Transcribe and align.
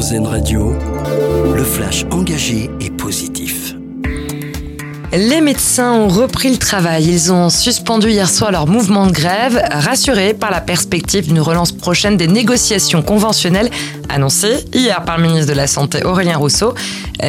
Radio, 0.00 0.72
le 1.54 1.62
flash 1.62 2.06
engagé 2.10 2.70
et 2.80 2.88
positif. 2.88 3.74
Les 5.12 5.42
médecins 5.42 5.92
ont 5.92 6.08
repris 6.08 6.50
le 6.50 6.56
travail. 6.56 7.04
Ils 7.04 7.30
ont 7.30 7.50
suspendu 7.50 8.08
hier 8.08 8.30
soir 8.30 8.50
leur 8.50 8.66
mouvement 8.66 9.06
de 9.06 9.12
grève, 9.12 9.62
rassurés 9.70 10.32
par 10.32 10.50
la 10.50 10.62
perspective 10.62 11.26
d'une 11.26 11.40
relance 11.40 11.72
prochaine 11.72 12.16
des 12.16 12.28
négociations 12.28 13.02
conventionnelles 13.02 13.68
annoncées 14.08 14.64
hier 14.72 15.04
par 15.04 15.18
le 15.18 15.24
ministre 15.24 15.48
de 15.48 15.52
la 15.52 15.66
Santé 15.66 16.02
Aurélien 16.02 16.38
Rousseau. 16.38 16.74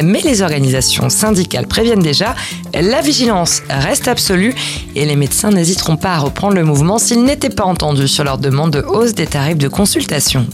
Mais 0.02 0.22
les 0.22 0.40
organisations 0.40 1.10
syndicales 1.10 1.66
préviennent 1.66 2.02
déjà, 2.02 2.34
la 2.72 3.02
vigilance 3.02 3.60
reste 3.68 4.08
absolue 4.08 4.54
et 4.96 5.04
les 5.04 5.16
médecins 5.16 5.50
n'hésiteront 5.50 5.98
pas 5.98 6.14
à 6.14 6.18
reprendre 6.20 6.54
le 6.54 6.64
mouvement 6.64 6.96
s'ils 6.96 7.22
n'étaient 7.22 7.50
pas 7.50 7.64
entendus 7.64 8.08
sur 8.08 8.24
leur 8.24 8.38
demande 8.38 8.70
de 8.70 8.80
hausse 8.80 9.12
des 9.12 9.26
tarifs 9.26 9.58
de 9.58 9.68
consultation. 9.68 10.46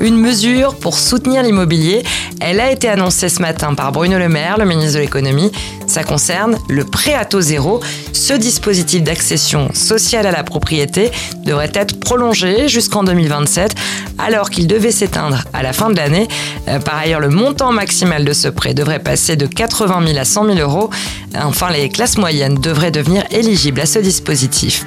Une 0.00 0.16
mesure 0.16 0.76
pour 0.76 0.98
soutenir 0.98 1.42
l'immobilier, 1.42 2.02
elle 2.40 2.60
a 2.60 2.72
été 2.72 2.88
annoncée 2.88 3.28
ce 3.28 3.40
matin 3.40 3.74
par 3.74 3.92
Bruno 3.92 4.18
Le 4.18 4.28
Maire, 4.28 4.58
le 4.58 4.64
ministre 4.64 4.94
de 4.96 5.00
l'économie. 5.00 5.52
Ça 5.86 6.02
concerne 6.02 6.58
le 6.68 6.84
prêt 6.84 7.14
à 7.14 7.24
taux 7.24 7.40
zéro. 7.40 7.80
Ce 8.12 8.32
dispositif 8.34 9.02
d'accession 9.02 9.72
sociale 9.74 10.26
à 10.26 10.32
la 10.32 10.42
propriété 10.42 11.10
devrait 11.44 11.70
être 11.74 12.00
prolongé 12.00 12.68
jusqu'en 12.68 13.04
2027, 13.04 13.74
alors 14.18 14.50
qu'il 14.50 14.66
devait 14.66 14.90
s'éteindre 14.90 15.44
à 15.52 15.62
la 15.62 15.72
fin 15.72 15.90
de 15.90 15.96
l'année. 15.96 16.28
Euh, 16.68 16.78
par 16.80 16.96
ailleurs, 16.96 17.20
le 17.20 17.28
montant 17.28 17.72
maximal 17.72 18.24
de 18.24 18.32
ce 18.32 18.48
prêt 18.48 18.74
devrait 18.74 19.00
passer 19.00 19.36
de 19.36 19.46
80 19.46 20.06
000 20.06 20.18
à 20.18 20.24
100 20.24 20.46
000 20.54 20.58
euros. 20.58 20.90
Enfin, 21.34 21.70
les 21.70 21.88
classes 21.88 22.18
moyennes 22.18 22.56
devraient 22.56 22.90
devenir 22.90 23.24
éligibles 23.30 23.80
à 23.80 23.86
ce 23.86 23.98
dispositif. 23.98 24.84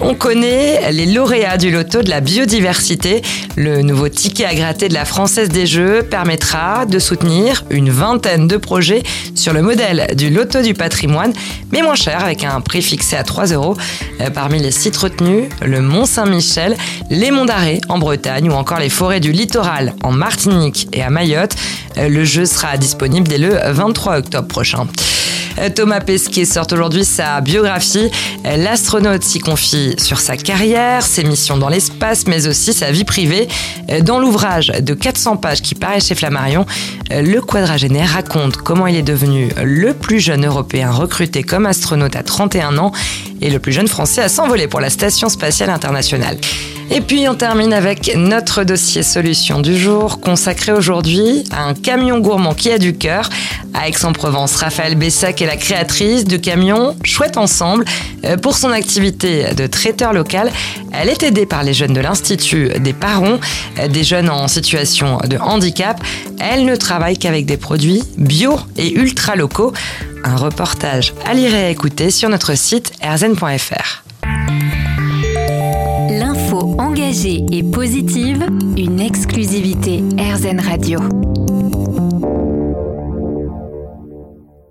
On 0.00 0.14
connaît 0.14 0.92
les 0.92 1.06
lauréats 1.06 1.56
du 1.56 1.70
loto 1.70 2.02
de 2.02 2.10
la 2.10 2.20
biodiversité. 2.20 3.22
Le 3.56 3.80
nouveau 3.80 4.08
ticket 4.08 4.44
à 4.44 4.54
gratter 4.54 4.88
de 4.88 4.94
la 4.94 5.04
Française 5.04 5.48
des 5.48 5.66
Jeux 5.66 6.02
permettra 6.02 6.84
de 6.84 6.98
soutenir 6.98 7.64
une 7.70 7.90
vingtaine 7.90 8.46
de 8.46 8.58
projets 8.58 9.02
sur 9.34 9.54
le 9.54 9.62
modèle 9.62 10.08
du 10.14 10.28
loto 10.28 10.60
du 10.60 10.74
patrimoine, 10.74 11.32
mais 11.72 11.82
moins 11.82 11.94
cher 11.94 12.22
avec 12.22 12.44
un 12.44 12.60
prix 12.60 12.82
fixé 12.82 13.16
à 13.16 13.24
3 13.24 13.46
euros. 13.46 13.76
Euh, 14.20 14.28
parmi 14.30 14.58
les 14.58 14.70
sites 14.70 14.96
retenus, 14.96 15.48
le 15.64 15.80
Mont 15.80 16.04
Saint-Michel, 16.04 16.76
les 17.10 17.30
Monts 17.30 17.46
d'Arrée 17.46 17.80
en 17.88 17.98
Bretagne 17.98 18.50
ou 18.50 18.52
encore 18.52 18.78
les 18.78 18.90
forêts 18.90 19.20
du 19.20 19.32
littoral 19.32 19.94
en 20.02 20.12
Martinique 20.12 20.88
et 20.92 21.02
à 21.02 21.08
Mayotte. 21.08 21.56
Euh, 21.96 22.08
le 22.08 22.24
jeu 22.24 22.44
sera 22.44 22.76
disponible 22.76 23.28
dès 23.28 23.38
le 23.38 23.56
23 23.72 24.18
octobre 24.18 24.48
prochain. 24.48 24.86
Euh, 25.58 25.70
Thomas 25.70 26.00
Pesquet 26.00 26.44
sort 26.44 26.66
aujourd'hui 26.72 27.04
sa 27.04 27.40
biographie. 27.40 28.10
Euh, 28.44 28.56
l'astronaute 28.56 29.22
s'y 29.22 29.38
confie 29.38 29.94
sur 29.98 30.20
sa 30.20 30.36
carrière, 30.36 31.02
ses 31.02 31.24
missions 31.24 31.56
dans 31.56 31.68
l'espace, 31.68 32.26
mais 32.26 32.46
aussi 32.46 32.72
sa 32.72 32.90
vie 32.90 33.04
privée. 33.04 33.48
Euh, 33.90 34.00
dans 34.00 34.18
l'ouvrage 34.18 34.68
de 34.68 34.94
400 34.94 35.36
pages 35.36 35.62
qui 35.62 35.74
paraît 35.74 36.00
chez 36.00 36.14
Flammarion, 36.14 36.66
le 37.10 37.40
quadragénaire 37.40 38.10
raconte 38.10 38.56
comment 38.56 38.86
il 38.86 38.96
est 38.96 39.02
devenu 39.02 39.48
le 39.62 39.94
plus 39.94 40.20
jeune 40.20 40.44
Européen 40.44 40.90
recruté 40.90 41.42
comme 41.42 41.66
astronaute 41.66 42.16
à 42.16 42.22
31 42.22 42.78
ans 42.78 42.92
et 43.40 43.50
le 43.50 43.58
plus 43.58 43.72
jeune 43.72 43.88
Français 43.88 44.22
à 44.22 44.28
s'envoler 44.28 44.66
pour 44.66 44.80
la 44.80 44.90
Station 44.90 45.28
spatiale 45.28 45.70
internationale. 45.70 46.38
Et 46.90 47.00
puis 47.00 47.28
on 47.28 47.34
termine 47.34 47.72
avec 47.72 48.14
notre 48.16 48.62
dossier 48.64 49.02
solution 49.02 49.60
du 49.60 49.76
jour 49.76 50.20
consacré 50.20 50.72
aujourd'hui 50.72 51.44
à 51.50 51.64
un 51.64 51.74
camion 51.74 52.18
gourmand 52.20 52.54
qui 52.54 52.70
a 52.70 52.78
du 52.78 52.96
cœur. 52.96 53.28
À 53.74 53.88
Aix-en-Provence, 53.88 54.56
Raphaël 54.56 54.94
Bessac 54.94 55.42
est 55.42 55.46
la 55.46 55.56
créatrice 55.56 56.24
du 56.24 56.40
camion 56.40 56.96
Chouette 57.02 57.36
Ensemble. 57.36 57.84
Euh, 58.24 58.36
pour 58.36 58.56
son 58.56 58.70
activité 58.70 59.52
de 59.54 59.66
traiteur 59.66 60.12
local, 60.12 60.50
elle 60.92 61.08
est 61.08 61.22
aidée 61.22 61.44
par 61.44 61.62
les 61.62 61.74
jeunes 61.74 61.92
de 61.92 62.00
l'Institut 62.00 62.70
des 62.78 62.92
Parents, 62.92 63.38
euh, 63.78 63.88
des 63.88 64.04
jeunes 64.04 64.30
en 64.30 64.48
situation 64.48 65.18
de 65.28 65.36
handicap. 65.36 66.02
Elle 66.40 66.64
ne 66.64 66.76
travaille 66.76 67.18
qu'avec 67.18 67.46
des 67.46 67.58
produits 67.58 68.02
bio 68.16 68.58
et 68.76 68.94
ultra 68.94 69.36
locaux. 69.36 69.72
Un 70.24 70.36
reportage 70.36 71.12
à 71.26 71.34
lire 71.34 71.54
et 71.54 71.64
à 71.64 71.70
écouter 71.70 72.10
sur 72.10 72.28
notre 72.28 72.56
site 72.56 72.92
erzen.fr 73.02 74.06
engagée 76.58 77.44
et 77.50 77.62
positive, 77.62 78.46
une 78.76 79.00
exclusivité 79.00 80.02
RZN 80.18 80.60
Radio. 80.60 81.00